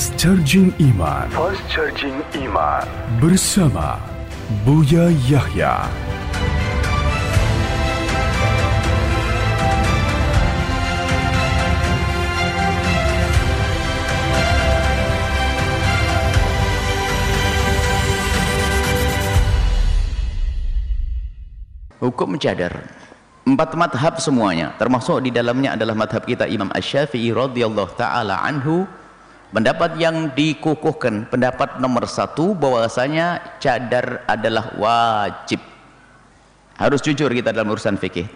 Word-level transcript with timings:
Fast 0.00 0.16
Charging 0.16 0.72
Iman 0.80 1.28
Fast 1.28 1.60
Charging 1.68 2.24
Iman 2.32 2.88
bersama 3.20 4.00
Buya 4.64 5.12
Yahya. 5.28 5.84
Hukum 22.00 22.40
cadar. 22.40 22.88
Empat 23.44 23.76
madhab 23.76 24.16
semuanya, 24.16 24.72
termasuk 24.80 25.20
di 25.20 25.28
dalamnya 25.28 25.76
adalah 25.76 25.92
madhab 25.92 26.24
kita 26.24 26.48
Imam 26.48 26.72
Ash-Syafi'i 26.72 27.36
radhiyallahu 27.36 27.92
taala 28.00 28.40
anhu. 28.40 28.88
Pendapat 29.50 29.98
yang 29.98 30.30
dikukuhkan, 30.30 31.26
pendapat 31.26 31.82
nomor 31.82 32.06
satu 32.06 32.54
bahwasanya 32.54 33.58
cadar 33.58 34.22
adalah 34.30 34.70
wajib. 34.78 35.58
Harus 36.78 37.02
jujur 37.02 37.28
kita 37.34 37.50
dalam 37.50 37.74
urusan 37.74 37.98
fikih. 37.98 38.30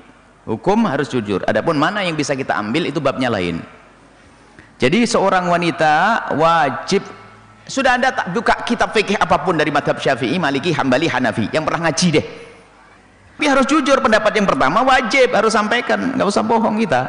Hukum 0.45 0.91
harus 0.91 1.09
jujur. 1.09 1.47
Adapun 1.47 1.79
mana 1.79 2.03
yang 2.03 2.19
bisa 2.19 2.35
kita 2.35 2.59
ambil 2.59 2.91
itu 2.91 2.99
babnya 2.99 3.31
lain. 3.31 3.63
Jadi 4.77 5.07
seorang 5.07 5.47
wanita 5.49 6.29
wajib 6.35 7.07
sudah 7.65 7.97
anda 7.97 8.13
tak 8.13 8.35
buka 8.35 8.61
kitab 8.67 8.93
fikih 8.93 9.17
apa 9.17 9.41
pun 9.41 9.57
dari 9.57 9.73
madhab 9.73 9.97
Syafi'i, 9.97 10.37
Maliki, 10.37 10.75
Hambali, 10.75 11.09
Hanafi 11.09 11.49
yang 11.55 11.65
pernah 11.65 11.89
ngaji 11.89 12.09
deh 12.21 12.27
tapi 13.45 13.61
harus 13.61 13.67
jujur 13.69 13.99
pendapat 13.99 14.31
yang 14.41 14.47
pertama 14.47 14.81
wajib 14.87 15.35
harus 15.35 15.51
sampaikan 15.51 16.17
nggak 16.17 16.29
usah 16.33 16.41
bohong 16.41 16.79
kita 16.81 17.03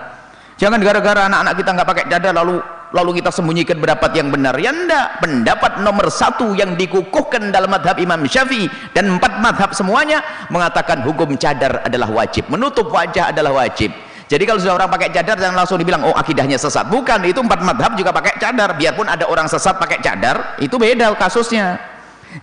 jangan 0.58 0.82
gara-gara 0.82 1.30
anak-anak 1.30 1.54
kita 1.54 1.70
nggak 1.72 1.88
pakai 1.88 2.04
cadar 2.12 2.34
lalu 2.34 2.58
lalu 2.92 3.24
kita 3.24 3.32
sembunyikan 3.34 3.80
pendapat 3.80 4.12
yang 4.14 4.30
benar. 4.30 4.54
Ya 4.60 4.70
enggak 4.70 5.24
pendapat 5.24 5.82
nomor 5.82 6.12
satu 6.12 6.54
yang 6.54 6.76
dikukuhkan 6.76 7.50
dalam 7.50 7.72
madhab 7.72 7.98
Imam 7.98 8.22
Syafi'i 8.28 8.70
dan 8.92 9.18
empat 9.18 9.40
madhab 9.42 9.72
semuanya 9.72 10.22
mengatakan 10.52 11.02
hukum 11.02 11.34
cadar 11.40 11.82
adalah 11.88 12.12
wajib. 12.12 12.52
Menutup 12.52 12.92
wajah 12.92 13.32
adalah 13.32 13.66
wajib. 13.66 13.96
Jadi 14.26 14.44
kalau 14.50 14.58
sudah 14.58 14.76
orang 14.82 14.90
pakai 14.90 15.14
cadar 15.14 15.38
jangan 15.38 15.56
langsung 15.64 15.78
dibilang 15.78 16.02
oh 16.04 16.16
akidahnya 16.18 16.58
sesat. 16.58 16.90
Bukan 16.90 17.24
itu 17.30 17.40
empat 17.40 17.62
madhab 17.62 17.94
juga 17.94 18.10
pakai 18.12 18.42
cadar. 18.42 18.74
Biarpun 18.74 19.06
ada 19.06 19.30
orang 19.30 19.46
sesat 19.46 19.78
pakai 19.78 20.02
cadar 20.02 20.58
itu 20.60 20.76
beda 20.76 21.14
kasusnya. 21.16 21.78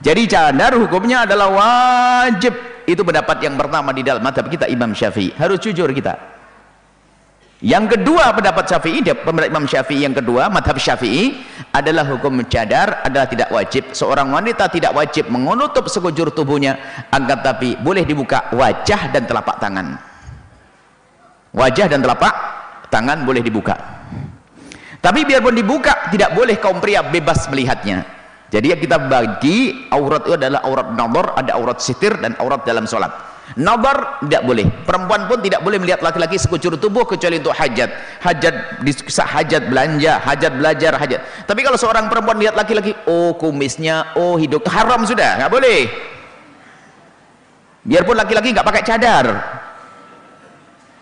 Jadi 0.01 0.25
cadar 0.25 0.73
hukumnya 0.79 1.29
adalah 1.29 1.53
wajib. 1.53 2.55
Itu 2.87 3.07
pendapat 3.07 3.39
yang 3.45 3.55
pertama 3.55 3.95
di 3.95 4.03
dalam 4.03 4.23
madhab 4.23 4.47
kita 4.47 4.71
Imam 4.71 4.95
Syafi'i. 4.95 5.35
Harus 5.35 5.59
jujur 5.63 5.91
kita 5.91 6.32
yang 7.63 7.87
kedua 7.87 8.35
pendapat 8.35 8.67
Syafi'i 8.67 9.07
pendapat 9.07 9.47
Imam 9.47 9.71
Syafi'i 9.71 10.03
yang 10.03 10.19
kedua 10.19 10.51
madhab 10.51 10.75
Syafi'i 10.83 11.39
adalah 11.71 12.03
hukum 12.11 12.43
cadar 12.51 13.07
adalah 13.07 13.31
tidak 13.31 13.55
wajib. 13.55 13.95
Seorang 13.95 14.35
wanita 14.35 14.67
tidak 14.67 14.91
wajib 14.91 15.31
menutup 15.31 15.87
sekujur 15.87 16.35
tubuhnya 16.35 17.07
agar 17.15 17.39
tapi 17.39 17.79
boleh 17.79 18.03
dibuka 18.03 18.51
wajah 18.51 19.15
dan 19.15 19.31
telapak 19.31 19.63
tangan. 19.63 19.95
Wajah 21.55 21.87
dan 21.87 22.03
telapak 22.03 22.35
tangan 22.91 23.23
boleh 23.23 23.47
dibuka. 23.47 23.79
Tapi 24.99 25.23
biarpun 25.23 25.55
dibuka 25.55 26.11
tidak 26.11 26.35
boleh 26.35 26.59
kaum 26.59 26.83
pria 26.83 27.07
bebas 27.07 27.47
melihatnya. 27.47 28.03
Jadi 28.51 28.75
kita 28.75 29.01
bagi 29.07 29.89
aurat 29.89 30.29
itu 30.29 30.35
adalah 30.37 30.61
aurat 30.67 30.93
nazar, 30.93 31.27
ada 31.41 31.57
aurat 31.57 31.79
sitir 31.79 32.19
dan 32.19 32.37
aurat 32.43 32.67
dalam 32.69 32.91
solat. 32.91 33.32
Nazar 33.53 34.25
tidak 34.25 34.43
boleh. 34.49 34.65
Perempuan 34.87 35.29
pun 35.29 35.45
tidak 35.45 35.61
boleh 35.61 35.77
melihat 35.77 36.01
laki-laki 36.01 36.41
sekujur 36.41 36.73
tubuh 36.81 37.05
kecuali 37.05 37.37
untuk 37.37 37.53
hajat. 37.53 37.91
Hajat 38.25 38.55
hajat 39.13 39.63
belanja, 39.69 40.13
hajat 40.25 40.53
belajar, 40.57 40.93
hajat. 40.97 41.21
Tapi 41.45 41.61
kalau 41.61 41.77
seorang 41.77 42.09
perempuan 42.09 42.41
lihat 42.41 42.57
laki-laki, 42.57 42.97
oh 43.05 43.37
kumisnya, 43.37 44.17
oh 44.17 44.41
hidung 44.41 44.65
haram 44.65 45.05
sudah, 45.05 45.37
nggak 45.43 45.53
boleh. 45.53 45.81
Biarpun 47.85 48.17
laki-laki 48.17 48.57
nggak 48.57 48.67
pakai 48.67 48.83
cadar. 48.87 49.27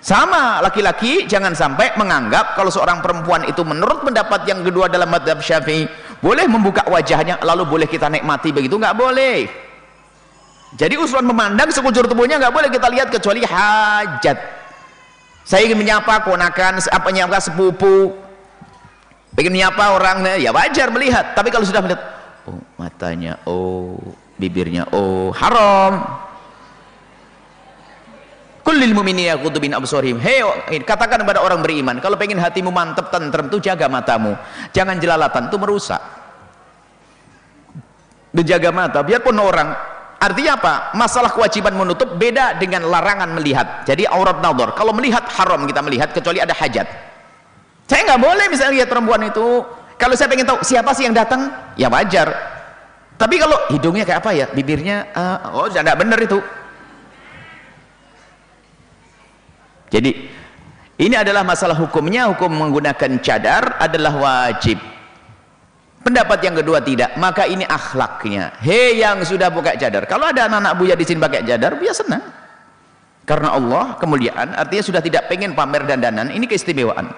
Sama 0.00 0.64
laki-laki 0.64 1.28
jangan 1.28 1.52
sampai 1.52 1.92
menganggap 2.00 2.56
kalau 2.56 2.72
seorang 2.72 3.04
perempuan 3.04 3.44
itu 3.44 3.60
menurut 3.68 4.00
pendapat 4.00 4.48
yang 4.48 4.64
kedua 4.64 4.88
dalam 4.88 5.12
madhab 5.12 5.44
syafi'i 5.44 5.84
boleh 6.24 6.48
membuka 6.48 6.88
wajahnya 6.88 7.36
lalu 7.44 7.68
boleh 7.68 7.84
kita 7.84 8.08
nikmati 8.08 8.48
begitu 8.48 8.80
nggak 8.80 8.96
boleh 8.96 9.68
jadi 10.74 10.94
usulan 10.98 11.26
memandang 11.26 11.70
sekujur 11.74 12.06
tubuhnya 12.06 12.38
nggak 12.38 12.54
boleh 12.54 12.68
kita 12.70 12.86
lihat 12.90 13.08
kecuali 13.10 13.42
hajat 13.42 14.38
saya 15.42 15.66
ingin 15.66 15.78
menyapa 15.78 16.22
ponakan 16.22 16.78
apa 16.78 17.06
menyapa 17.10 17.42
sepupu 17.42 18.14
ingin 19.34 19.52
menyapa 19.54 19.84
orang 19.96 20.38
ya 20.38 20.54
wajar 20.54 20.92
melihat 20.94 21.34
tapi 21.34 21.50
kalau 21.50 21.66
sudah 21.66 21.82
melihat 21.82 22.02
oh 22.46 22.60
matanya 22.78 23.40
oh 23.48 23.98
bibirnya 24.38 24.86
oh 24.94 25.34
haram 25.34 26.06
Kullil 28.60 28.92
mu'minina 28.92 29.34
yaghuddu 29.34 29.56
min 29.56 29.72
absarihim. 29.72 30.20
Hei, 30.20 30.44
katakan 30.84 31.24
kepada 31.24 31.40
orang 31.40 31.64
beriman, 31.64 31.96
kalau 31.96 32.20
pengen 32.20 32.36
hatimu 32.36 32.68
mantap 32.68 33.08
tentrem 33.08 33.48
tuh 33.48 33.56
jaga 33.56 33.88
matamu. 33.88 34.36
Jangan 34.76 35.00
jelalatan 35.00 35.48
itu 35.48 35.56
merusak. 35.56 35.98
Menjaga 38.30 38.70
mata 38.70 39.00
biarpun 39.02 39.34
orang 39.42 39.74
Artinya 40.20 40.60
apa? 40.60 40.74
Masalah 40.92 41.32
kewajiban 41.32 41.72
menutup 41.72 42.12
beda 42.20 42.60
dengan 42.60 42.84
larangan 42.84 43.32
melihat. 43.32 43.88
Jadi 43.88 44.04
aurat 44.04 44.44
nador. 44.44 44.76
Kalau 44.76 44.92
melihat 44.92 45.24
haram 45.32 45.64
kita 45.64 45.80
melihat 45.80 46.12
kecuali 46.12 46.44
ada 46.44 46.52
hajat. 46.52 46.84
Saya 47.88 48.04
nggak 48.04 48.20
boleh 48.20 48.46
misalnya 48.52 48.84
lihat 48.84 48.88
perempuan 48.92 49.24
itu. 49.24 49.64
Kalau 49.96 50.12
saya 50.12 50.28
pengen 50.28 50.44
tahu 50.44 50.60
siapa 50.60 50.92
sih 50.92 51.08
yang 51.08 51.16
datang, 51.16 51.48
ya 51.80 51.88
wajar. 51.88 52.28
Tapi 53.16 53.36
kalau 53.40 53.56
hidungnya 53.72 54.04
kayak 54.04 54.20
apa 54.20 54.30
ya, 54.32 54.46
bibirnya, 54.52 55.08
uh, 55.12 55.56
oh 55.56 55.68
tidak 55.72 55.96
benar 55.96 56.16
itu. 56.20 56.40
Jadi 59.88 60.10
ini 61.00 61.14
adalah 61.16 61.44
masalah 61.44 61.76
hukumnya, 61.80 62.28
hukum 62.28 62.48
menggunakan 62.48 63.20
cadar 63.24 63.80
adalah 63.80 64.12
wajib. 64.20 64.76
Pendapat 66.00 66.40
yang 66.40 66.56
kedua 66.56 66.80
tidak, 66.80 67.12
maka 67.20 67.44
ini 67.44 67.60
akhlaknya. 67.68 68.56
Hei 68.64 68.96
yang 69.04 69.20
sudah 69.20 69.52
buka 69.52 69.76
cadar. 69.76 70.08
Kalau 70.08 70.32
ada 70.32 70.48
anak-anak 70.48 70.72
buya 70.80 70.94
di 70.96 71.04
sini 71.04 71.20
pakai 71.20 71.44
cadar, 71.44 71.76
biar 71.76 71.92
senang. 71.92 72.24
Karena 73.28 73.52
Allah 73.52 74.00
kemuliaan, 74.00 74.56
artinya 74.56 74.80
sudah 74.80 75.04
tidak 75.04 75.28
pengen 75.28 75.52
pamer 75.52 75.84
dandanan, 75.84 76.32
ini 76.32 76.48
keistimewaan. 76.48 77.12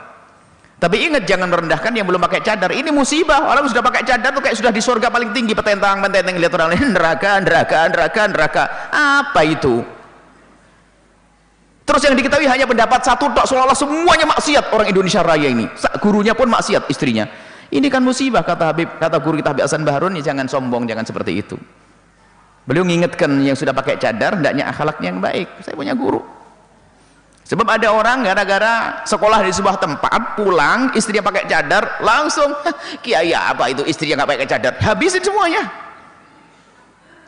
Tapi 0.83 0.99
ingat 0.99 1.31
jangan 1.31 1.47
merendahkan 1.47 1.95
yang 1.95 2.11
belum 2.11 2.19
pakai 2.27 2.43
cadar. 2.43 2.75
Ini 2.75 2.91
musibah. 2.91 3.47
Orang 3.47 3.71
sudah 3.71 3.87
pakai 3.87 4.03
cadar 4.03 4.35
tuh 4.35 4.43
kayak 4.43 4.59
sudah 4.59 4.75
di 4.75 4.83
surga 4.83 5.15
paling 5.15 5.31
tinggi 5.31 5.55
petentang 5.55 6.03
petentang 6.03 6.35
lihat 6.43 6.59
orang 6.59 6.75
lain 6.75 6.91
neraka, 6.91 7.39
neraka, 7.39 7.81
neraka, 7.87 8.23
neraka. 8.27 8.65
Apa 8.91 9.47
itu? 9.47 9.79
Terus 11.87 12.03
yang 12.03 12.19
diketahui 12.19 12.51
hanya 12.51 12.67
pendapat 12.67 12.99
satu 12.99 13.31
tok 13.31 13.47
seolah-olah 13.47 13.79
semuanya 13.79 14.27
maksiat 14.27 14.75
orang 14.75 14.91
Indonesia 14.91 15.23
Raya 15.23 15.55
ini. 15.55 15.71
Gurunya 16.03 16.35
pun 16.35 16.51
maksiat 16.51 16.91
istrinya. 16.91 17.31
Ini 17.73 17.89
kan 17.89 18.05
musibah 18.05 18.45
kata 18.45 18.69
Habib, 18.69 19.01
kata 19.01 19.17
guru 19.25 19.41
kita 19.41 19.57
Habib 19.57 19.65
Hasan 19.65 19.81
Baharun, 19.81 20.13
ya 20.21 20.23
jangan 20.29 20.45
sombong, 20.45 20.85
jangan 20.85 21.09
seperti 21.09 21.41
itu. 21.41 21.57
Beliau 22.69 22.85
mengingatkan 22.85 23.33
yang 23.41 23.57
sudah 23.57 23.73
pakai 23.73 23.97
cadar 23.97 24.37
hendaknya 24.39 24.69
akhlaknya 24.69 25.09
yang 25.09 25.19
baik. 25.25 25.49
Saya 25.65 25.75
punya 25.75 25.97
guru. 25.97 26.21
Sebab 27.43 27.67
ada 27.67 27.91
orang 27.91 28.23
gara-gara 28.23 29.03
sekolah 29.03 29.43
di 29.43 29.51
sebuah 29.51 29.77
tempat 29.83 30.39
pulang 30.39 30.95
istrinya 30.95 31.27
pakai 31.27 31.45
cadar 31.51 31.99
langsung 32.01 32.55
kiai 33.05 33.35
apa 33.35 33.67
itu 33.67 33.83
istrinya 33.83 34.23
nggak 34.23 34.31
pakai 34.31 34.47
cadar 34.47 34.73
habisin 34.79 35.21
semuanya. 35.25 35.67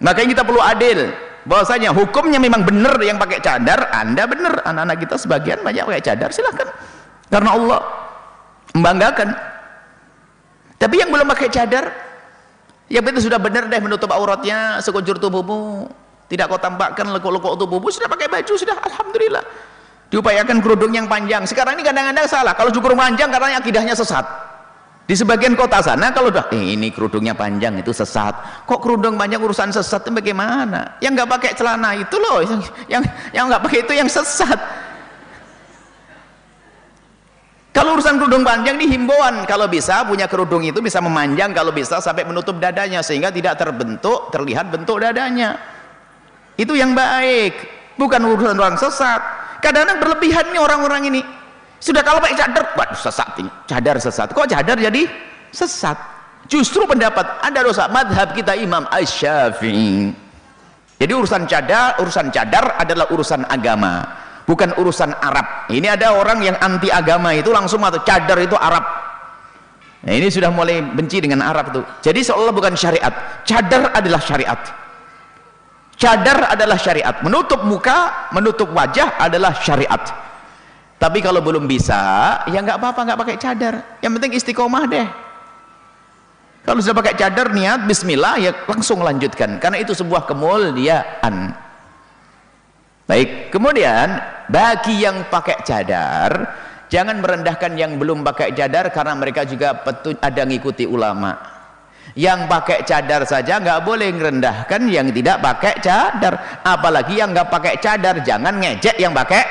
Makanya 0.00 0.28
kita 0.38 0.42
perlu 0.46 0.62
adil 0.62 1.10
bahwasanya 1.44 1.90
hukumnya 1.92 2.38
memang 2.38 2.62
benar 2.62 2.94
yang 3.02 3.20
pakai 3.20 3.42
cadar 3.42 3.90
anda 3.92 4.24
benar 4.24 4.64
anak-anak 4.64 4.96
kita 5.02 5.16
sebagian 5.20 5.60
banyak 5.60 5.84
pakai 5.84 6.04
cadar 6.14 6.32
silahkan 6.32 6.72
karena 7.28 7.50
Allah 7.52 7.80
membanggakan 8.72 9.28
tapi 10.84 11.00
yang 11.00 11.08
belum 11.08 11.24
pakai 11.24 11.48
cadar 11.48 11.88
yang 12.92 13.00
itu 13.08 13.24
sudah 13.24 13.40
benar 13.40 13.72
deh 13.72 13.80
menutup 13.80 14.12
auratnya 14.12 14.84
sekujur 14.84 15.16
tubuhmu. 15.16 15.88
Tidak 16.28 16.44
kau 16.44 16.60
tampakkan 16.60 17.08
lekuk-lekuk 17.08 17.56
tubuhmu 17.56 17.88
sudah 17.88 18.04
pakai 18.04 18.28
baju 18.28 18.52
sudah 18.52 18.76
Alhamdulillah. 18.84 19.44
Diupayakan 20.12 20.60
kerudung 20.60 20.92
yang 20.92 21.08
panjang. 21.08 21.48
Sekarang 21.48 21.80
ini 21.80 21.84
kadang-kadang 21.88 22.28
salah. 22.28 22.52
Kalau 22.52 22.68
cukur 22.68 22.92
panjang 22.92 23.32
karena 23.32 23.56
akidahnya 23.56 23.96
sesat. 23.96 24.28
Di 25.04 25.16
sebagian 25.16 25.56
kota 25.56 25.84
sana 25.84 26.12
kalau 26.16 26.32
udah 26.32 26.48
eh, 26.52 26.76
ini 26.76 26.92
kerudungnya 26.92 27.32
panjang 27.32 27.80
itu 27.80 27.92
sesat. 27.92 28.64
Kok 28.68 28.80
kerudung 28.84 29.16
panjang 29.16 29.40
urusan 29.40 29.72
sesat 29.72 30.04
itu 30.04 30.12
bagaimana? 30.12 31.00
Yang 31.00 31.24
nggak 31.24 31.30
pakai 31.32 31.50
celana 31.56 31.96
itu 31.96 32.16
loh 32.20 32.44
yang 32.92 33.04
yang 33.32 33.44
nggak 33.48 33.62
pakai 33.64 33.78
itu 33.84 33.92
yang 33.96 34.08
sesat 34.08 34.56
kalau 37.74 37.98
urusan 37.98 38.22
kerudung 38.22 38.46
panjang 38.46 38.78
ini 38.78 38.94
himbauan. 38.94 39.42
Kalau 39.50 39.66
bisa 39.66 40.06
punya 40.06 40.30
kerudung 40.30 40.62
itu 40.62 40.78
bisa 40.78 41.02
memanjang 41.02 41.50
kalau 41.50 41.74
bisa 41.74 41.98
sampai 41.98 42.22
menutup 42.22 42.62
dadanya 42.62 43.02
sehingga 43.02 43.34
tidak 43.34 43.58
terbentuk 43.58 44.30
terlihat 44.30 44.70
bentuk 44.70 45.02
dadanya. 45.02 45.58
Itu 46.54 46.78
yang 46.78 46.94
baik 46.94 47.58
bukan 47.98 48.22
urusan 48.22 48.54
orang 48.54 48.78
sesat. 48.78 49.18
Kadang-kadang 49.58 49.98
berlebihan 49.98 50.54
nih 50.54 50.62
orang-orang 50.62 51.02
ini. 51.10 51.20
Sudah 51.82 52.06
kalau 52.06 52.22
pakai 52.22 52.38
cadar 52.38 52.78
waduh 52.78 52.94
sesat 52.94 53.42
ini. 53.42 53.50
Cadar 53.66 53.98
sesat. 53.98 54.30
Kok 54.30 54.46
cadar 54.46 54.78
jadi 54.78 55.10
sesat? 55.50 55.98
Justru 56.46 56.86
pendapat 56.86 57.42
ada 57.42 57.58
dosa 57.58 57.90
madhab 57.90 58.38
kita 58.38 58.54
Imam 58.54 58.86
Ash-Syafi'i 58.86 60.24
jadi 60.94 61.12
urusan 61.20 61.44
cadar 61.50 61.98
urusan 61.98 62.30
cadar 62.30 62.78
adalah 62.78 63.10
urusan 63.10 63.42
agama 63.50 64.23
bukan 64.44 64.76
urusan 64.76 65.12
Arab. 65.20 65.68
Ini 65.72 65.96
ada 65.96 66.16
orang 66.16 66.44
yang 66.44 66.56
anti 66.60 66.88
agama 66.92 67.32
itu 67.32 67.50
langsung 67.50 67.80
atau 67.84 68.00
cadar 68.04 68.38
itu 68.40 68.56
Arab. 68.56 68.84
Nah 70.04 70.12
ini 70.12 70.28
sudah 70.28 70.52
mulai 70.52 70.84
benci 70.84 71.24
dengan 71.24 71.40
Arab 71.40 71.72
tuh. 71.72 71.84
Jadi 72.04 72.20
seolah 72.20 72.52
bukan 72.52 72.76
syariat. 72.76 73.42
Cadar 73.48 73.96
adalah 73.96 74.20
syariat. 74.20 74.60
Cadar 75.96 76.52
adalah 76.52 76.76
syariat. 76.76 77.16
Menutup 77.24 77.64
muka 77.64 78.28
menutup 78.36 78.68
wajah 78.76 79.16
adalah 79.16 79.56
syariat. 79.56 80.02
Tapi 81.00 81.18
kalau 81.24 81.40
belum 81.40 81.64
bisa 81.64 82.40
ya 82.48 82.60
nggak 82.60 82.76
apa-apa 82.76 83.00
nggak 83.00 83.20
pakai 83.24 83.36
cadar. 83.40 83.74
Yang 84.04 84.12
penting 84.20 84.32
istiqomah 84.36 84.84
deh. 84.92 85.08
Kalau 86.64 86.80
sudah 86.80 86.96
pakai 86.96 87.16
cadar 87.16 87.52
niat 87.52 87.84
bismillah 87.88 88.40
ya 88.40 88.52
langsung 88.68 89.00
lanjutkan. 89.00 89.56
Karena 89.56 89.80
itu 89.80 89.96
sebuah 89.96 90.28
kemuliaan 90.28 91.63
baik 93.04 93.52
kemudian 93.52 94.16
bagi 94.48 95.04
yang 95.04 95.28
pakai 95.28 95.60
cadar 95.64 96.32
jangan 96.94 97.18
merendahkan 97.18 97.74
yang 97.74 97.96
belum 97.98 98.22
pakai 98.22 98.54
cadar 98.54 98.86
karena 98.94 99.18
mereka 99.18 99.42
juga 99.42 99.82
ada 100.22 100.42
ngikuti 100.46 100.86
ulama. 100.86 101.52
Yang 102.14 102.46
pakai 102.46 102.78
cadar 102.86 103.26
saja 103.26 103.58
nggak 103.58 103.80
boleh 103.82 104.12
merendahkan 104.14 104.86
yang 104.86 105.10
tidak 105.10 105.42
pakai 105.42 105.74
cadar. 105.82 106.62
Apalagi 106.62 107.18
yang 107.18 107.34
nggak 107.34 107.50
pakai 107.50 107.74
cadar 107.82 108.22
jangan 108.22 108.54
ngejek 108.60 108.94
yang 109.00 109.10
pakai 109.10 109.42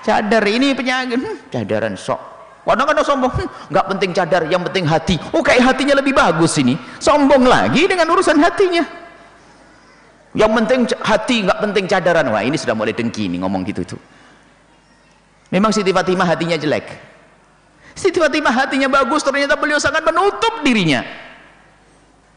cadar. 0.00 0.40
Ini 0.40 0.72
penyakit 0.72 1.18
hmm, 1.20 1.52
cadaran 1.52 1.92
sok. 1.98 2.20
Kadang-kadang 2.64 3.04
sombong 3.04 3.32
hmm, 3.36 3.48
nggak 3.68 3.86
penting 3.92 4.10
cadar 4.16 4.42
yang 4.48 4.62
penting 4.64 4.86
hati. 4.88 5.20
Oh 5.36 5.44
kayak 5.44 5.74
hatinya 5.74 5.98
lebih 5.98 6.16
bagus 6.16 6.56
ini. 6.56 6.78
Sombong 7.02 7.44
lagi 7.44 7.84
dengan 7.84 8.08
urusan 8.08 8.40
hatinya 8.40 9.05
yang 10.36 10.52
penting 10.52 10.84
hati 11.00 11.48
nggak 11.48 11.58
penting 11.64 11.84
cadaran. 11.88 12.28
Wah 12.28 12.44
ini 12.44 12.60
sudah 12.60 12.76
mulai 12.76 12.92
dengki 12.92 13.26
nih 13.26 13.40
ngomong 13.40 13.64
gitu 13.64 13.96
tuh 13.96 14.00
memang 15.48 15.72
Siti 15.72 15.90
Fatimah 15.90 16.28
hatinya 16.28 16.60
jelek. 16.60 16.86
Siti 17.96 18.20
Fatimah 18.20 18.52
hatinya 18.52 18.92
bagus 18.92 19.24
ternyata 19.24 19.56
beliau 19.56 19.80
sangat 19.80 20.04
menutup 20.04 20.60
dirinya. 20.60 21.00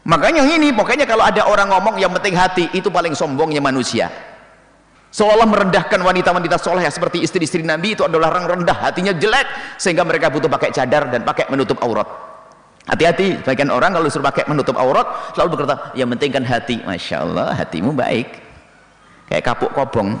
Makanya 0.08 0.48
ini 0.48 0.72
pokoknya 0.72 1.04
kalau 1.04 1.28
ada 1.28 1.44
orang 1.44 1.68
ngomong 1.68 2.00
yang 2.00 2.08
penting 2.16 2.32
hati 2.32 2.72
itu 2.72 2.88
paling 2.88 3.12
sombongnya 3.12 3.60
manusia. 3.60 4.08
Seolah 5.10 5.44
merendahkan 5.44 6.00
wanita-wanita 6.00 6.56
soleh 6.56 6.86
seperti 6.86 7.20
istri-istri 7.20 7.66
Nabi 7.66 7.98
itu 7.98 8.06
adalah 8.06 8.30
orang 8.30 8.62
rendah 8.62 8.78
hatinya 8.78 9.12
jelek 9.12 9.76
sehingga 9.76 10.06
mereka 10.06 10.30
butuh 10.30 10.46
pakai 10.46 10.70
cadar 10.70 11.10
dan 11.10 11.26
pakai 11.26 11.50
menutup 11.50 11.82
aurat 11.82 12.29
hati-hati. 12.90 13.38
Sebagian 13.46 13.70
orang 13.70 13.94
kalau 13.94 14.04
disuruh 14.10 14.26
pakai 14.26 14.50
menutup 14.50 14.74
aurat 14.74 15.06
selalu 15.38 15.48
berkata 15.54 15.94
yang 15.94 16.10
penting 16.18 16.30
kan 16.34 16.44
hati. 16.44 16.82
Masya 16.82 17.22
Allah 17.22 17.54
hatimu 17.54 17.94
baik. 17.94 18.28
Kayak 19.30 19.44
kapuk 19.46 19.70
kobong. 19.70 20.18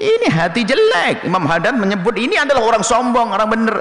Ini 0.00 0.26
hati 0.32 0.64
jelek. 0.64 1.26
Imam 1.26 1.44
Hadan 1.44 1.76
menyebut 1.76 2.14
ini 2.16 2.38
adalah 2.38 2.62
orang 2.62 2.80
sombong 2.86 3.34
orang 3.34 3.50
bener 3.50 3.76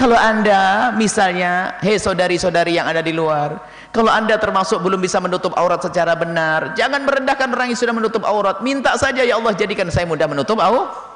kalau 0.00 0.16
anda 0.16 0.96
misalnya 0.96 1.76
hei 1.84 2.00
saudari-saudari 2.00 2.80
yang 2.80 2.88
ada 2.88 3.04
di 3.04 3.12
luar 3.12 3.60
kalau 3.92 4.08
anda 4.08 4.40
termasuk 4.40 4.80
belum 4.80 4.96
bisa 4.96 5.20
menutup 5.20 5.52
aurat 5.60 5.76
secara 5.84 6.16
benar 6.16 6.72
jangan 6.72 7.04
merendahkan 7.04 7.52
orang 7.52 7.68
yang 7.68 7.76
sudah 7.76 7.92
menutup 7.92 8.24
aurat. 8.24 8.64
Minta 8.64 8.96
saja 8.96 9.20
ya 9.20 9.36
Allah 9.36 9.52
jadikan 9.52 9.92
saya 9.92 10.08
mudah 10.08 10.24
menutup 10.24 10.56
aurat 10.56 11.09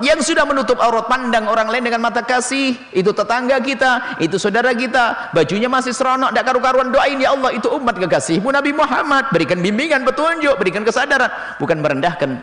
yang 0.00 0.24
sudah 0.24 0.48
menutup 0.48 0.80
aurat 0.80 1.12
pandang 1.12 1.44
orang 1.44 1.68
lain 1.68 1.84
dengan 1.84 2.00
mata 2.00 2.24
kasih. 2.24 2.72
Itu 2.88 3.12
tetangga 3.12 3.60
kita 3.60 4.16
itu 4.16 4.40
saudara 4.40 4.72
kita. 4.72 5.36
Bajunya 5.36 5.68
masih 5.68 5.92
seronok 5.92 6.32
tidak 6.32 6.44
karu-karuan. 6.48 6.88
Doain 6.88 7.20
ya 7.20 7.36
Allah 7.36 7.52
itu 7.52 7.68
umat 7.76 8.00
kekasihmu 8.00 8.48
Nabi 8.48 8.72
Muhammad. 8.72 9.28
Berikan 9.28 9.60
bimbingan 9.60 10.08
petunjuk 10.08 10.56
berikan 10.56 10.88
kesadaran. 10.88 11.28
Bukan 11.60 11.84
merendahkan. 11.84 12.40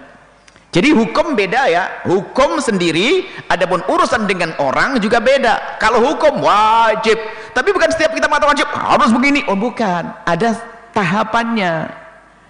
Jadi 0.70 0.94
hukum 0.94 1.34
beda 1.34 1.66
ya. 1.66 1.84
Hukum 2.06 2.62
sendiri 2.62 3.26
adapun 3.50 3.82
urusan 3.90 4.30
dengan 4.30 4.54
orang 4.62 5.02
juga 5.02 5.18
beda. 5.18 5.82
Kalau 5.82 6.06
hukum 6.06 6.46
wajib. 6.46 7.18
Tapi 7.58 7.74
bukan 7.74 7.90
setiap 7.90 8.14
kita 8.14 8.30
mata 8.30 8.46
wajib 8.46 8.70
harus 8.70 9.10
begini. 9.10 9.42
Oh 9.50 9.58
bukan. 9.58 10.14
Ada 10.30 10.62
tahapannya. 10.94 11.90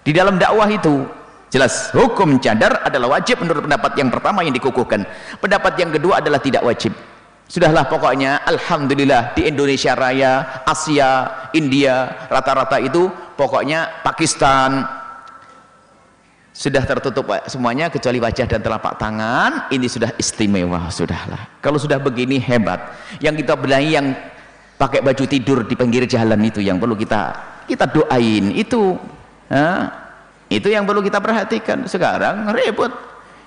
Di 0.04 0.12
dalam 0.12 0.36
dakwah 0.36 0.68
itu 0.68 1.08
jelas 1.56 1.96
hukum 1.96 2.36
cadar 2.44 2.84
adalah 2.84 3.16
wajib 3.16 3.40
menurut 3.40 3.64
pendapat 3.64 3.96
yang 3.96 4.12
pertama 4.12 4.44
yang 4.44 4.52
dikukuhkan. 4.52 5.08
Pendapat 5.40 5.80
yang 5.80 5.96
kedua 5.96 6.20
adalah 6.20 6.44
tidak 6.44 6.68
wajib. 6.68 6.92
Sudahlah 7.48 7.88
pokoknya 7.88 8.44
Alhamdulillah 8.44 9.38
di 9.38 9.48
Indonesia 9.48 9.94
Raya 9.94 10.66
Asia 10.66 11.30
India 11.54 12.26
rata-rata 12.28 12.82
itu 12.82 13.08
pokoknya 13.38 14.02
Pakistan 14.02 14.82
sudah 16.56 16.82
tertutup 16.88 17.30
semuanya 17.46 17.92
kecuali 17.92 18.18
wajah 18.18 18.48
dan 18.50 18.64
telapak 18.64 18.98
tangan 18.98 19.70
ini 19.72 19.86
sudah 19.86 20.12
istimewa 20.18 20.90
sudahlah. 20.90 21.62
Kalau 21.62 21.78
sudah 21.78 22.02
begini 22.02 22.42
hebat. 22.42 22.82
Yang 23.22 23.46
kita 23.46 23.54
benahi 23.56 23.90
yang 23.96 24.08
pakai 24.76 25.00
baju 25.06 25.24
tidur 25.24 25.64
di 25.64 25.76
pinggir 25.78 26.04
jalan 26.10 26.42
itu 26.44 26.60
yang 26.60 26.82
perlu 26.82 26.98
kita 26.98 27.36
kita 27.70 27.86
doain 27.88 28.52
itu. 28.52 28.98
Ha? 29.54 30.05
Itu 30.56 30.68
yang 30.72 30.88
perlu 30.88 31.04
kita 31.04 31.20
perhatikan. 31.20 31.84
Sekarang 31.86 32.50
repot 32.56 32.92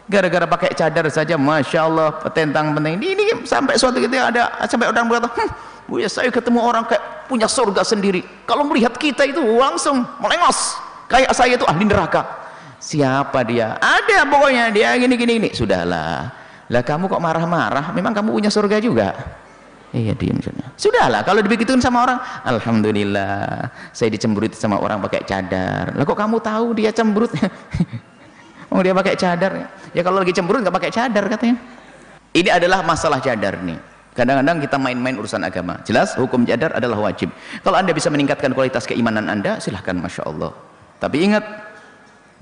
gara-gara 0.08 0.44
pakai 0.48 0.72
cadar 0.76 1.08
saja 1.08 1.40
Masya 1.40 1.80
Allah 1.84 2.08
petentang 2.20 2.76
penting. 2.76 3.00
Ini, 3.00 3.08
ini 3.16 3.32
sampai 3.48 3.80
suatu 3.80 4.00
ketika 4.00 4.28
ada 4.28 4.42
sampai 4.68 4.88
orang 4.92 5.08
berkata 5.08 5.28
hm, 5.32 5.50
Bu 5.88 6.00
ya 6.00 6.08
saya 6.08 6.28
ketemu 6.28 6.60
orang 6.60 6.84
kayak 6.84 7.28
punya 7.28 7.48
surga 7.48 7.80
sendiri. 7.80 8.20
Kalau 8.44 8.68
melihat 8.68 8.92
kita 8.96 9.24
itu 9.24 9.40
langsung 9.40 10.04
melengos. 10.20 10.76
Kayak 11.08 11.32
saya 11.32 11.56
itu 11.56 11.64
ahli 11.64 11.88
neraka. 11.88 12.20
Siapa 12.76 13.40
dia? 13.48 13.80
Ada 13.80 14.28
pokoknya. 14.28 14.68
Dia 14.68 14.92
gini 15.00 15.16
gini 15.16 15.32
ini 15.40 15.48
sudahlah. 15.56 16.28
Lah 16.68 16.82
kamu 16.84 17.08
kok 17.08 17.22
marah-marah? 17.24 17.96
Memang 17.96 18.12
kamu 18.12 18.28
punya 18.36 18.52
surga 18.52 18.76
juga 18.84 19.16
iya 19.96 20.12
diam 20.12 20.36
sudah 20.40 20.68
sudahlah 20.76 21.24
kalau 21.24 21.40
dibegituin 21.40 21.80
sama 21.80 22.04
orang 22.04 22.18
Alhamdulillah 22.44 23.72
saya 23.92 24.08
dicemburuti 24.12 24.56
sama 24.56 24.76
orang 24.80 25.00
pakai 25.04 25.24
cadar. 25.24 25.92
Lah 25.96 26.04
kok 26.04 26.18
kamu 26.18 26.36
tahu 26.40 26.66
dia 26.76 26.90
cemberut 26.92 27.32
oh 28.72 28.80
dia 28.84 28.92
pakai 28.92 29.14
cadar 29.16 29.52
ya? 29.94 30.02
Kalau 30.04 30.20
lagi 30.20 30.32
cemberut 30.36 30.60
nggak 30.64 30.76
pakai 30.76 30.90
cadar 30.92 31.24
katanya. 31.28 31.56
Ini 32.36 32.50
adalah 32.52 32.84
masalah 32.84 33.18
cadar 33.24 33.58
nih. 33.64 33.80
Kadang-kadang 34.12 34.58
kita 34.60 34.76
main-main 34.76 35.14
urusan 35.16 35.40
agama. 35.46 35.78
Jelas 35.86 36.18
hukum 36.18 36.42
cadar 36.42 36.74
adalah 36.74 36.98
wajib. 37.08 37.30
Kalau 37.62 37.78
anda 37.78 37.94
bisa 37.94 38.10
meningkatkan 38.10 38.50
kualitas 38.52 38.84
keimanan 38.84 39.30
anda 39.30 39.62
silahkan 39.62 39.94
Masya 39.94 40.26
Allah. 40.26 40.52
Tapi 40.98 41.16
ingat 41.22 41.44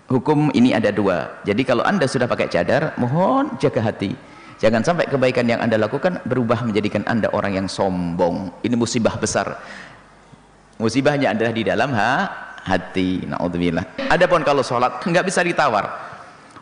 hukum 0.08 0.48
ini 0.56 0.72
ada 0.72 0.88
dua. 0.88 1.38
Jadi 1.44 1.62
kalau 1.62 1.84
anda 1.84 2.08
sudah 2.08 2.24
pakai 2.26 2.48
cadar 2.48 2.96
mohon 2.96 3.54
jaga 3.60 3.92
hati 3.92 4.16
Jangan 4.56 4.80
sampai 4.80 5.04
kebaikan 5.04 5.44
yang 5.44 5.60
anda 5.60 5.76
lakukan 5.76 6.24
berubah 6.24 6.64
menjadikan 6.64 7.04
anda 7.04 7.28
orang 7.36 7.60
yang 7.60 7.68
sombong. 7.68 8.48
Ini 8.64 8.72
musibah 8.72 9.12
besar. 9.20 9.60
Musibahnya 10.80 11.36
adalah 11.36 11.52
di 11.52 11.60
dalam 11.60 11.92
ha 11.92 12.12
hati. 12.64 13.28
Naudzubillah. 13.28 14.08
Adapun 14.08 14.40
kalau 14.40 14.64
sholat 14.64 15.04
nggak 15.04 15.24
bisa 15.28 15.44
ditawar. 15.44 16.08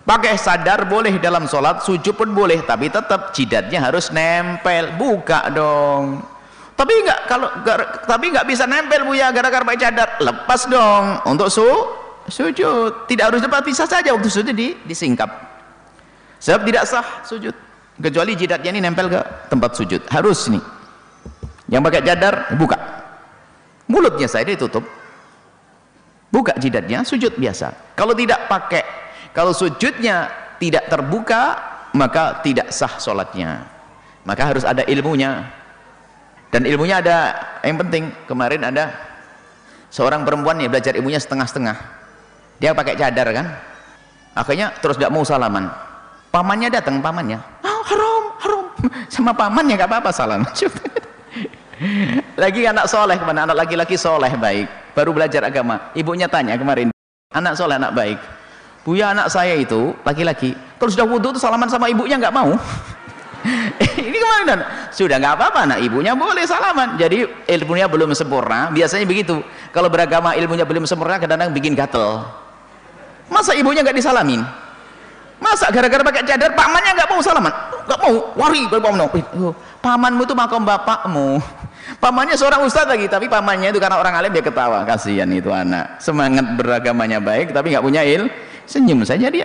Pakai 0.04 0.36
sadar 0.36 0.84
boleh 0.84 1.16
dalam 1.16 1.48
sholat, 1.48 1.80
sujud 1.80 2.12
pun 2.12 2.28
boleh, 2.34 2.60
tapi 2.66 2.92
tetap 2.92 3.32
jidatnya 3.32 3.80
harus 3.80 4.10
nempel. 4.10 4.98
Buka 4.98 5.48
dong. 5.54 6.20
Tapi 6.74 6.92
nggak 6.98 7.20
kalau 7.30 7.48
tapi 8.10 8.34
nggak 8.34 8.46
bisa 8.50 8.66
nempel 8.66 9.06
bu 9.06 9.14
ya 9.14 9.30
gara-gara 9.30 9.62
pakai 9.62 9.80
cadar. 9.86 10.18
Lepas 10.18 10.66
dong 10.66 11.22
untuk 11.30 11.46
su 11.46 11.64
sujud. 12.26 13.06
Tidak 13.06 13.22
harus 13.22 13.38
lepas 13.38 13.62
bisa 13.62 13.86
saja 13.86 14.10
waktu 14.10 14.26
sujud 14.26 14.50
di 14.50 14.74
disingkap. 14.82 15.30
Sebab 16.42 16.66
tidak 16.66 16.84
sah 16.90 17.22
sujud 17.22 17.54
kecuali 17.98 18.34
jidatnya 18.34 18.70
ini 18.74 18.80
nempel 18.82 19.06
ke 19.06 19.20
tempat 19.50 19.70
sujud. 19.78 20.02
Harus 20.10 20.50
nih. 20.50 20.62
Yang 21.70 21.82
pakai 21.90 22.02
cadar 22.02 22.34
buka. 22.58 22.78
Mulutnya 23.88 24.28
saya 24.28 24.48
ditutup 24.48 24.84
buka 26.32 26.56
jidatnya 26.58 27.04
sujud 27.04 27.36
biasa. 27.36 27.94
Kalau 27.94 28.16
tidak 28.16 28.48
pakai 28.48 28.82
kalau 29.36 29.52
sujudnya 29.52 30.30
tidak 30.58 30.88
terbuka 30.88 31.60
maka 31.94 32.40
tidak 32.42 32.72
sah 32.74 32.98
sholatnya. 32.98 33.68
Maka 34.24 34.42
harus 34.50 34.64
ada 34.64 34.82
ilmunya. 34.88 35.44
Dan 36.48 36.64
ilmunya 36.64 37.02
ada 37.02 37.18
yang 37.66 37.76
penting 37.82 38.14
kemarin 38.30 38.62
ada 38.62 38.94
seorang 39.90 40.22
perempuan 40.22 40.58
yang 40.62 40.70
belajar 40.70 40.94
ilmunya 40.96 41.20
setengah-setengah. 41.20 41.76
Dia 42.62 42.70
pakai 42.72 42.94
cadar 42.94 43.28
kan? 43.34 43.46
Akhirnya 44.34 44.70
terus 44.78 44.96
tidak 44.96 45.12
mau 45.12 45.26
salaman. 45.26 45.68
Pamannya 46.30 46.70
datang 46.70 46.98
pamannya 46.98 47.54
sama 49.14 49.32
pamannya 49.34 49.78
gak 49.78 49.90
apa-apa 49.90 50.10
salam. 50.12 50.42
Lagi 52.42 52.60
anak 52.64 52.86
soleh 52.86 53.18
ke 53.18 53.24
mana? 53.26 53.50
Anak 53.50 53.66
laki-laki 53.66 53.98
soleh 53.98 54.30
baik. 54.38 54.94
Baru 54.94 55.10
belajar 55.10 55.42
agama. 55.42 55.90
Ibunya 55.92 56.30
tanya 56.30 56.54
kemarin 56.54 56.94
anak 57.34 57.58
soleh 57.58 57.76
anak 57.76 57.92
baik? 57.92 58.18
Buya 58.84 59.16
anak 59.16 59.32
saya 59.32 59.56
itu 59.56 59.96
laki-laki. 60.04 60.52
Kalau 60.76 60.90
sudah 60.92 61.06
wudhu 61.08 61.32
itu 61.34 61.40
salaman 61.40 61.66
sama 61.72 61.88
ibunya 61.88 62.20
nggak 62.20 62.34
mau? 62.36 62.52
Ini 64.08 64.16
ke 64.16 64.28
mana 64.28 64.88
sudah 64.88 65.20
nggak 65.20 65.34
apa-apa 65.36 65.60
nah 65.68 65.78
ibunya 65.80 66.12
boleh 66.12 66.44
salaman. 66.44 67.00
Jadi 67.00 67.24
ilmunya 67.48 67.88
belum 67.88 68.12
sempurna. 68.12 68.68
Biasanya 68.70 69.08
begitu. 69.08 69.40
Kalau 69.72 69.88
beragama 69.88 70.36
ilmunya 70.36 70.68
belum 70.68 70.84
sempurna 70.84 71.16
kadang-kadang 71.16 71.56
bikin 71.56 71.72
gatel. 71.72 72.22
Masa 73.32 73.56
ibunya 73.56 73.80
nggak 73.80 73.96
disalamin 73.96 74.44
masa 75.44 75.68
gara-gara 75.68 76.00
pakai 76.00 76.24
cadar 76.24 76.56
pamannya 76.56 76.90
nggak 76.96 77.08
mau 77.12 77.20
salaman? 77.20 77.52
Nggak 77.84 77.98
mau 78.00 78.14
wari 78.40 78.60
paman 78.72 79.00
oh, 79.04 79.52
pamanmu 79.84 80.22
itu 80.24 80.32
makom 80.32 80.64
bapakmu. 80.64 81.28
Pamannya 82.02 82.32
seorang 82.32 82.64
ustadz 82.64 82.88
lagi 82.88 83.12
tapi 83.12 83.28
pamannya 83.28 83.68
itu 83.68 83.76
karena 83.76 84.00
orang 84.00 84.16
alim 84.16 84.32
dia 84.32 84.40
ketawa. 84.40 84.88
Kasihan 84.88 85.28
itu 85.28 85.52
anak. 85.52 86.00
Semangat 86.00 86.56
beragamanya 86.56 87.20
baik 87.20 87.52
tapi 87.52 87.76
nggak 87.76 87.84
punya 87.84 88.00
il 88.00 88.32
senyum 88.64 89.04
saja 89.04 89.28
dia. 89.28 89.44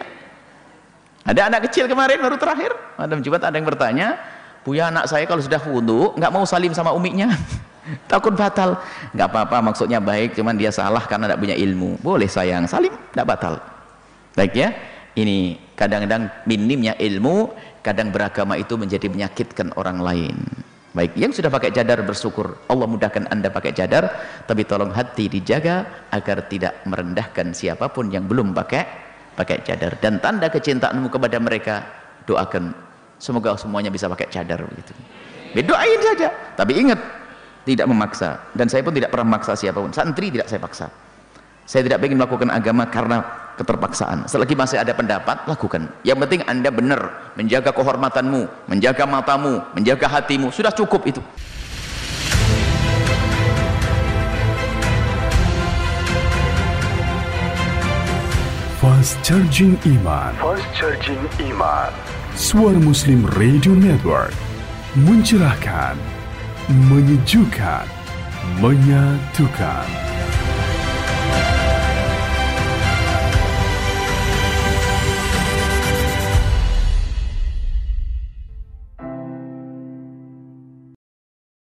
Ada 1.27 1.51
anak 1.51 1.67
kecil 1.67 1.91
kemarin 1.91 2.23
baru 2.23 2.39
terakhir. 2.39 2.71
Madam 2.95 3.19
Jumat 3.19 3.43
ada 3.43 3.59
yang 3.59 3.67
bertanya 3.67 4.15
Buya 4.63 4.91
anak 4.91 5.07
saya 5.07 5.23
kalau 5.23 5.39
sudah 5.39 5.59
wudhu 5.67 6.15
nggak 6.19 6.31
mau 6.35 6.43
salim 6.43 6.75
sama 6.75 6.91
uminya 6.95 7.31
takut 8.11 8.31
batal. 8.35 8.79
Nggak 9.11 9.27
apa-apa 9.35 9.59
maksudnya 9.59 9.99
baik 9.99 10.35
cuman 10.39 10.55
dia 10.55 10.71
salah 10.71 11.03
karena 11.03 11.27
tidak 11.27 11.39
punya 11.43 11.55
ilmu. 11.59 11.99
Boleh 11.99 12.27
sayang 12.31 12.67
salim 12.71 12.91
tidak 13.11 13.35
batal. 13.35 13.59
Baik 14.35 14.55
ya 14.55 14.71
ini 15.17 15.57
kadang-kadang 15.73 16.29
minimnya 16.45 16.93
ilmu 16.99 17.49
kadang 17.81 18.13
beragama 18.13 18.59
itu 18.59 18.77
menjadi 18.77 19.09
menyakitkan 19.09 19.73
orang 19.79 20.03
lain. 20.03 20.35
Baik 20.89 21.13
yang 21.17 21.29
sudah 21.29 21.53
pakai 21.53 21.69
cadar 21.69 22.01
bersyukur. 22.01 22.65
Allah 22.65 22.89
mudahkan 22.89 23.29
anda 23.29 23.53
pakai 23.53 23.77
cadar 23.77 24.09
tapi 24.49 24.65
tolong 24.65 24.89
hati 24.89 25.29
dijaga 25.29 26.09
agar 26.09 26.49
tidak 26.49 26.81
merendahkan 26.89 27.53
siapa 27.53 27.93
pun 27.93 28.09
yang 28.09 28.25
belum 28.25 28.57
pakai 28.57 28.83
pakai 29.37 29.61
cadar. 29.61 30.01
Dan 30.01 30.17
tanda 30.17 30.49
kecintaanmu 30.49 31.13
kepada 31.13 31.37
mereka 31.37 31.75
doakan. 32.25 32.73
Semoga 33.21 33.53
semuanya 33.59 33.93
bisa 33.93 34.09
pakai 34.09 34.27
cadar 34.33 34.65
begitu. 34.65 34.93
Doain 35.61 35.99
saja 36.01 36.29
tapi 36.57 36.81
ingat 36.81 36.99
tidak 37.69 37.85
memaksa. 37.85 38.49
Dan 38.57 38.65
saya 38.65 38.81
pun 38.81 38.93
tidak 38.93 39.13
pernah 39.13 39.37
memaksa 39.37 39.53
siapa 39.53 39.77
pun. 39.77 39.93
Santri 39.93 40.33
tidak 40.33 40.49
saya 40.49 40.57
paksa. 40.57 40.87
Saya 41.69 41.85
tidak 41.85 42.01
ingin 42.01 42.17
melakukan 42.17 42.49
agama 42.49 42.89
karena 42.89 43.21
keterpaksaan. 43.59 44.31
Selagi 44.31 44.55
masih 44.55 44.79
ada 44.79 44.95
pendapat 44.95 45.43
lakukan. 45.43 45.91
Yang 46.07 46.17
penting 46.23 46.41
anda 46.47 46.71
benar 46.71 47.33
menjaga 47.35 47.75
kehormatanmu 47.75 48.71
menjaga 48.71 49.03
matamu 49.03 49.59
menjaga 49.75 50.07
hatimu. 50.07 50.47
Sudah 50.55 50.71
cukup 50.71 51.03
itu. 51.03 51.19
Fast 58.79 59.19
Charging 59.27 59.75
Iman. 59.83 60.31
Fast 60.39 60.63
Charging 60.71 61.19
Iman. 61.43 61.91
Suara 62.39 62.79
Muslim 62.79 63.27
Radio 63.35 63.75
Network 63.75 64.31
Mencerahkan 64.95 65.99
Menyejukkan 66.87 67.83
Menyatukan 68.63 70.18